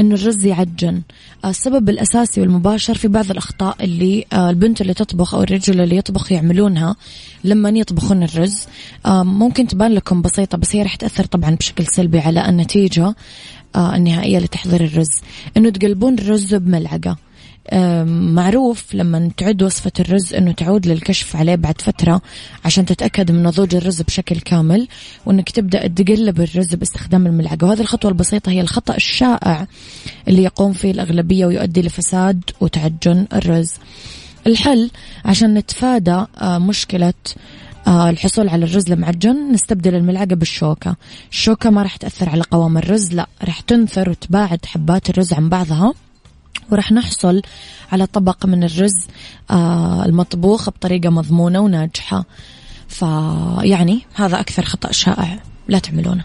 أنه 0.00 0.14
الرز 0.14 0.44
يعجن. 0.44 1.02
آه، 1.44 1.50
السبب 1.50 1.88
الأساسي 1.88 2.40
والمباشر 2.40 2.94
في 2.94 3.08
بعض 3.08 3.30
الأخطاء 3.30 3.76
اللي 3.84 4.24
البنت 4.32 4.80
اللي 4.80 4.94
تطبخ 4.94 5.34
أو 5.34 5.42
الرجل 5.42 5.80
اللي 5.80 5.96
يطبخ 5.96 6.32
يعملونها 6.32 6.96
لما 7.44 7.68
يطبخون 7.68 8.22
الرز. 8.22 8.58
ممكن 9.06 9.66
تبان 9.66 9.92
لكم 9.92 10.22
بسيطة 10.22 10.58
بس 10.58 10.76
هي 10.76 10.82
رح 10.82 10.94
تأثر 10.94 11.24
طبعا 11.24 11.54
بشكل 11.54 11.86
سلبي 11.86 12.18
على 12.18 12.48
النتيجة. 12.48 13.06
آه 13.06 13.14
النهائية 13.76 14.38
لتحضير 14.38 14.84
الرز. 14.84 15.10
إنه 15.56 15.70
تقلبون 15.70 16.18
الرز 16.18 16.54
بملعقة. 16.54 17.16
آه 17.70 18.04
معروف 18.04 18.94
لما 18.94 19.30
تعد 19.36 19.62
وصفة 19.62 19.92
الرز 20.00 20.34
إنه 20.34 20.52
تعود 20.52 20.86
للكشف 20.86 21.36
عليه 21.36 21.54
بعد 21.54 21.80
فترة 21.80 22.22
عشان 22.64 22.86
تتأكد 22.86 23.30
من 23.30 23.42
نضوج 23.42 23.74
الرز 23.74 24.02
بشكل 24.02 24.36
كامل 24.36 24.88
وإنك 25.26 25.50
تبدأ 25.50 25.86
تقلب 25.86 26.40
الرز 26.40 26.74
باستخدام 26.74 27.26
الملعقة. 27.26 27.66
وهذه 27.66 27.80
الخطوة 27.80 28.10
البسيطة 28.10 28.50
هي 28.52 28.60
الخطأ 28.60 28.94
الشائع 28.94 29.66
اللي 30.28 30.42
يقوم 30.42 30.72
فيه 30.72 30.90
الأغلبية 30.90 31.46
ويؤدي 31.46 31.82
لفساد 31.82 32.42
وتعجن 32.60 33.26
الرز. 33.32 33.72
الحل 34.46 34.90
عشان 35.24 35.54
نتفادى 35.54 36.24
آه 36.40 36.58
مشكلة 36.58 37.08
آه 37.08 37.34
الحصول 37.88 38.48
على 38.48 38.64
الرز 38.64 38.92
المعجن 38.92 39.52
نستبدل 39.52 39.94
الملعقة 39.94 40.34
بالشوكة. 40.34 40.96
الشوكة 41.30 41.70
ما 41.70 41.82
راح 41.82 41.96
تأثر 41.96 42.28
على 42.28 42.42
قوام 42.50 42.78
الرز 42.78 43.12
لا 43.12 43.26
راح 43.44 43.60
تنثر 43.60 44.10
وتباعد 44.10 44.66
حبات 44.66 45.10
الرز 45.10 45.32
عن 45.32 45.48
بعضها. 45.48 45.92
وراح 46.70 46.92
نحصل 46.92 47.42
على 47.92 48.06
طبق 48.06 48.46
من 48.46 48.64
الرز 48.64 49.06
آه 49.50 50.04
المطبوخ 50.04 50.70
بطريقة 50.70 51.10
مضمونة 51.10 51.60
وناجحة. 51.60 52.24
فيعني 52.88 54.00
هذا 54.14 54.40
أكثر 54.40 54.64
خطأ 54.64 54.92
شائع 54.92 55.38
لا 55.68 55.78
تعملونه. 55.78 56.24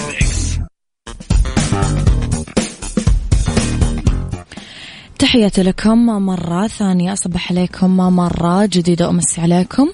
تحياتي 5.21 5.63
لكم 5.63 6.05
مرة 6.05 6.67
ثانية. 6.67 7.13
أصبح 7.13 7.51
عليكم 7.51 7.97
مرة 7.97 8.65
جديدة 8.65 9.09
أمسي 9.09 9.41
عليكم. 9.41 9.87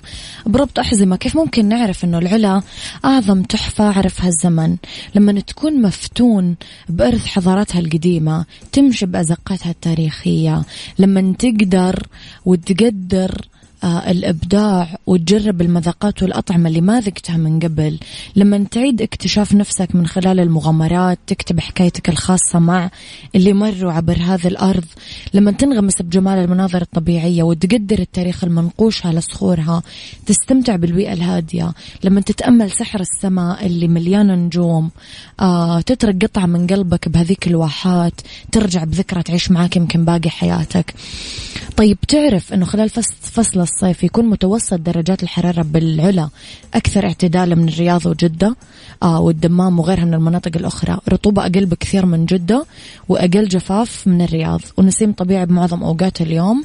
بربط 0.46 0.80
أحزمة 0.80 1.16
كيف 1.16 1.38
ممكن 1.38 1.66
نعرف 1.66 2.06
أنه 2.06 2.18
العلا 2.18 2.62
أعظم 3.06 3.44
تحفة 3.44 3.84
عرفها 3.84 4.28
الزمن؟ 4.28 4.78
لما 5.16 5.40
تكون 5.40 5.82
مفتون 5.82 6.56
بإرث 6.90 7.26
حضاراتها 7.26 7.80
القديمة 7.80 8.46
تمشي 8.72 9.06
بأزقتها 9.06 9.72
التاريخية. 9.72 10.64
لما 11.00 11.34
تقدر 11.40 12.08
وتقدر 12.46 13.48
آه، 13.84 14.12
الإبداع 14.12 14.98
وتجرب 15.08 15.62
المذاقات 15.62 16.24
والأطعمة 16.24 16.70
اللي 16.70 16.82
ما 16.82 17.00
ذقتها 17.00 17.38
من 17.38 17.60
قبل. 17.60 18.00
لما 18.36 18.66
تعيد 18.72 19.02
اكتشاف 19.02 19.54
نفسك 19.54 19.96
من 19.96 20.08
خلال 20.08 20.40
المغامرات 20.40 21.20
تكتب 21.28 21.60
حكايتك 21.60 22.10
الخاصة 22.10 22.60
مع 22.60 22.90
اللي 23.36 23.54
مروا 23.54 23.92
عبر 23.92 24.18
هذه 24.22 24.48
الأرض. 24.48 24.86
لما 25.34 25.52
تنغمس 25.52 26.02
بجمال 26.02 26.40
المناظر 26.40 26.82
الطبيعية 26.82 27.44
وتقدر 27.44 28.00
التاريخ 28.00 28.44
المنقوش 28.44 29.06
على 29.06 29.22
صخورها 29.22 29.84
تستمتع 30.26 30.76
بالبيئة 30.76 31.14
الهادية. 31.14 31.74
لما 32.04 32.22
تتأمل 32.22 32.72
سحر 32.72 33.00
السماء 33.00 33.66
اللي 33.66 33.88
مليانة 33.88 34.36
نجوم 34.36 34.90
آه 35.40 35.82
تترك 35.82 36.26
قطعة 36.26 36.46
من 36.46 36.68
قلبك 36.68 37.10
بهذيك 37.10 37.48
الواحات 37.48 38.14
ترجع 38.52 38.84
بذكرى 38.84 39.24
تعيش 39.24 39.52
معاك 39.52 39.76
يمكن 39.76 40.06
باقي 40.06 40.30
حياتك. 40.30 40.94
طيب 41.78 41.98
تعرف 42.08 42.54
أنه 42.54 42.66
خلال 42.66 42.90
فصل 43.22 43.60
الصيف 43.60 44.04
يكون 44.04 44.26
متوسط 44.26 44.74
درجات 44.74 45.24
الحرارة 45.24 45.62
بالعلا 45.62 46.30
أكثر 46.74 47.06
اعتدالا 47.06 47.56
من 47.56 47.68
الرياض 47.68 48.06
وجدة 48.06 48.56
آه 49.04 49.20
والدمام 49.20 49.80
وغيرها 49.80 50.06
من 50.06 50.14
المناطق 50.14 50.52
الأخرى. 50.56 50.98
رطوبة 51.10 51.42
أقل 51.42 51.66
بكثير 51.66 52.06
من 52.06 52.26
جدة 52.26 52.66
وأقل 53.10 53.48
جفاف 53.48 54.08
من 54.08 54.22
الرياض. 54.22 54.62
ونسيم 54.78 55.12
طبيعي 55.12 55.46
بمعظم 55.46 55.84
أوقات 55.84 56.22
اليوم 56.22 56.64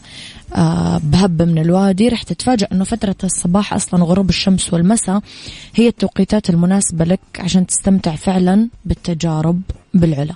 آه 0.55 1.01
بهبة 1.05 1.44
من 1.44 1.59
الوادي. 1.59 2.09
رح 2.09 2.22
تتفاجأ 2.22 2.68
أنه 2.72 2.85
فترة 2.85 3.16
الصباح 3.25 3.75
أصلا 3.75 4.05
غروب 4.05 4.29
الشمس 4.29 4.72
والمساء 4.72 5.20
هي 5.75 5.88
التوقيتات 5.88 6.51
المناسبة 6.51 7.05
لك 7.05 7.20
عشان 7.38 7.66
تستمتع 7.66 8.16
فعلا 8.16 8.68
بالتجارب 8.85 9.61
بالعلا. 9.94 10.35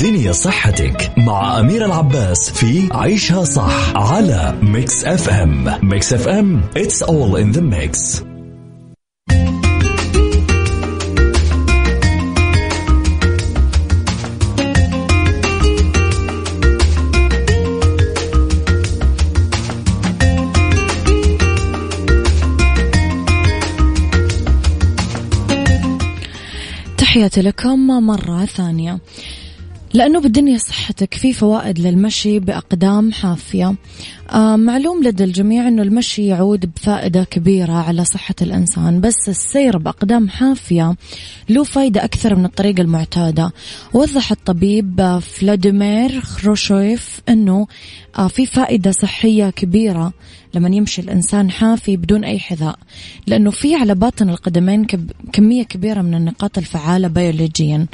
بالدنيا 0.00 0.32
صحتك 0.32 1.12
مع 1.16 1.60
أميرة 1.60 1.84
العباس 1.84 2.50
في 2.50 2.88
عيشها 2.92 3.44
صح 3.44 3.96
على 3.96 4.58
Mix 4.62 5.04
FM 5.04 5.78
Mix 5.82 6.12
FM 6.12 6.62
it's 6.76 7.02
all 7.02 7.36
in 7.36 7.56
the 7.56 7.60
mix. 7.60 8.22
تحياتي 26.98 27.42
لكم 27.42 27.86
مرة 28.06 28.44
ثانية. 28.44 28.98
لأنه 29.94 30.20
بالدنيا 30.20 30.58
صحتك 30.58 31.14
في 31.14 31.32
فوائد 31.32 31.78
للمشي 31.78 32.38
بأقدام 32.38 33.12
حافية. 33.12 33.74
آه 34.30 34.56
معلوم 34.56 35.04
لدى 35.04 35.24
الجميع 35.24 35.68
أنه 35.68 35.82
المشي 35.82 36.26
يعود 36.26 36.72
بفائدة 36.74 37.24
كبيرة 37.24 37.72
على 37.72 38.04
صحة 38.04 38.34
الإنسان 38.42 39.00
بس 39.00 39.28
السير 39.28 39.78
بأقدام 39.78 40.28
حافية 40.28 40.96
له 41.48 41.64
فايدة 41.64 42.04
أكثر 42.04 42.34
من 42.34 42.44
الطريقة 42.44 42.80
المعتادة. 42.80 43.52
وضح 43.94 44.30
الطبيب 44.32 45.18
فلاديمير 45.18 46.20
خروشويف 46.20 47.20
أنه 47.28 47.66
آه 48.18 48.28
في 48.28 48.46
فائدة 48.46 48.90
صحية 48.90 49.50
كبيرة 49.50 50.12
لما 50.54 50.68
يمشي 50.68 51.02
الإنسان 51.02 51.50
حافي 51.50 51.96
بدون 51.96 52.24
أي 52.24 52.38
حذاء 52.38 52.78
لأنه 53.26 53.50
في 53.50 53.74
على 53.74 53.94
باطن 53.94 54.28
القدمين 54.28 54.86
كمية 55.32 55.62
كبيرة 55.62 56.02
من 56.02 56.14
النقاط 56.14 56.58
الفعالة 56.58 57.08
بيولوجيا. 57.08 57.86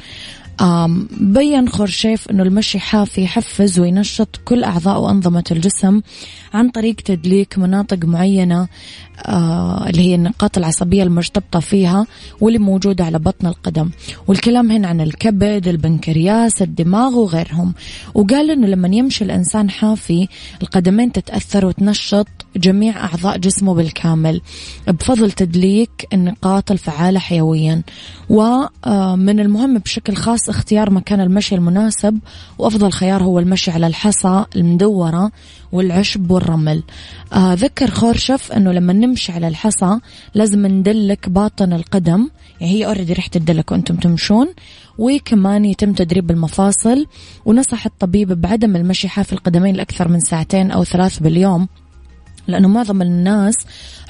بين 1.21 1.69
خورشيف 1.69 2.31
أنه 2.31 2.43
المشي 2.43 2.79
حافي 2.79 3.23
يحفز 3.23 3.81
وينشط 3.81 4.41
كل 4.45 4.65
أعضاء 4.65 5.01
وأنظمة 5.01 5.45
الجسم 5.51 6.01
عن 6.55 6.69
طريق 6.69 6.95
تدليك 6.95 7.59
مناطق 7.59 8.05
معينة 8.05 8.69
آه 9.27 9.89
اللي 9.91 10.03
هي 10.03 10.15
النقاط 10.15 10.59
العصبية 10.59 11.03
المرتبطة 11.03 11.61
فيها 11.61 12.07
واللي 12.41 12.59
موجودة 12.59 13.05
على 13.05 13.19
بطن 13.19 13.47
القدم. 13.47 13.91
والكلام 14.27 14.71
هنا 14.71 14.89
عن 14.89 15.01
الكبد 15.01 15.69
البنكرياس 15.69 16.63
الدماغ 16.63 17.15
وغيرهم. 17.15 17.75
وقال 18.15 18.51
أنه 18.51 18.67
لما 18.67 18.89
يمشي 18.89 19.25
الإنسان 19.25 19.71
حافي 19.71 20.29
القدمين 20.63 21.13
تتأثر 21.13 21.67
وتنشط 21.67 22.29
جميع 22.57 23.05
أعضاء 23.05 23.39
جسمه 23.39 23.75
بالكامل 23.75 24.41
بفضل 24.89 25.33
تدليك 25.33 26.09
النقاط 26.13 26.71
الفعالة 26.71 27.19
حيويا. 27.19 27.83
ومن 28.29 29.41
المهم 29.41 29.79
بشكل 29.79 30.15
خاص 30.17 30.49
اختيار 30.49 30.91
مكان 30.91 31.21
المشي 31.21 31.55
المناسب 31.55 32.19
وأفضل 32.59 32.93
خيار 32.93 33.23
هو 33.23 33.39
المشي 33.39 33.71
على 33.71 33.87
الحصى 33.87 34.45
المدورة 34.57 35.31
والعشب 35.73 36.31
والرمل. 36.31 36.83
آه 37.33 37.55
ذكر 37.55 37.91
خورشف 37.91 38.53
أنه 38.53 38.73
لما 38.73 38.93
نمشي 38.93 39.33
على 39.33 39.49
الحصى 39.49 39.99
لازم 40.35 40.67
ندلك 40.67 41.29
باطن 41.29 41.73
القدم 41.73 42.29
يعني 42.61 42.73
هي 42.73 42.87
اوريدي 42.87 43.13
رح 43.13 43.27
تدلك 43.27 43.73
وأنتم 43.73 43.97
تمشون 43.97 44.49
وكمان 44.99 45.65
يتم 45.65 45.93
تدريب 45.93 46.31
المفاصل 46.31 47.07
ونصح 47.45 47.87
الطبيب 47.87 48.41
بعدم 48.41 48.77
المشي 48.77 49.09
حافي 49.09 49.33
القدمين 49.33 49.75
لأكثر 49.77 50.09
من 50.09 50.21
ساعتين 50.21 50.71
أو 50.71 50.85
ثلاث 50.85 51.19
باليوم. 51.19 51.69
لأنه 52.49 52.69
معظم 52.69 53.03
الناس 53.03 53.55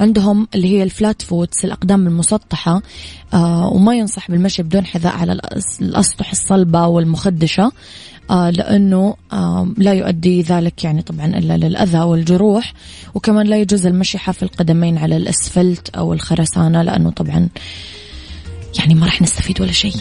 عندهم 0.01 0.49
اللي 0.55 0.69
هي 0.69 0.83
الفلات 0.83 1.23
فوتس 1.23 1.65
الأقدام 1.65 2.07
المسطحة 2.07 2.83
آه 3.35 3.69
وما 3.69 3.95
ينصح 3.95 4.31
بالمشي 4.31 4.63
بدون 4.63 4.87
حذاء 4.87 5.17
على 5.17 5.41
الأسطح 5.81 6.31
الصلبة 6.31 6.87
والمخدشة 6.87 7.73
آه 8.31 8.51
لأنه 8.51 9.15
آه 9.33 9.69
لا 9.77 9.93
يؤدي 9.93 10.43
ذلك 10.43 10.85
يعني 10.85 11.03
طبعا 11.03 11.27
إلا 11.27 11.57
للأذى 11.57 11.99
والجروح 11.99 12.73
وكمان 13.15 13.47
لا 13.47 13.57
يجوز 13.61 13.87
المشي 13.87 14.19
حافي 14.19 14.43
القدمين 14.43 14.99
على 14.99 15.17
الأسفلت 15.17 15.89
أو 15.89 16.13
الخرسانة 16.13 16.83
لأنه 16.83 17.11
طبعا 17.11 17.49
يعني 18.79 18.95
ما 18.95 19.07
راح 19.07 19.23
نستفيد 19.23 19.61
ولا 19.61 19.73
شيء. 19.73 19.97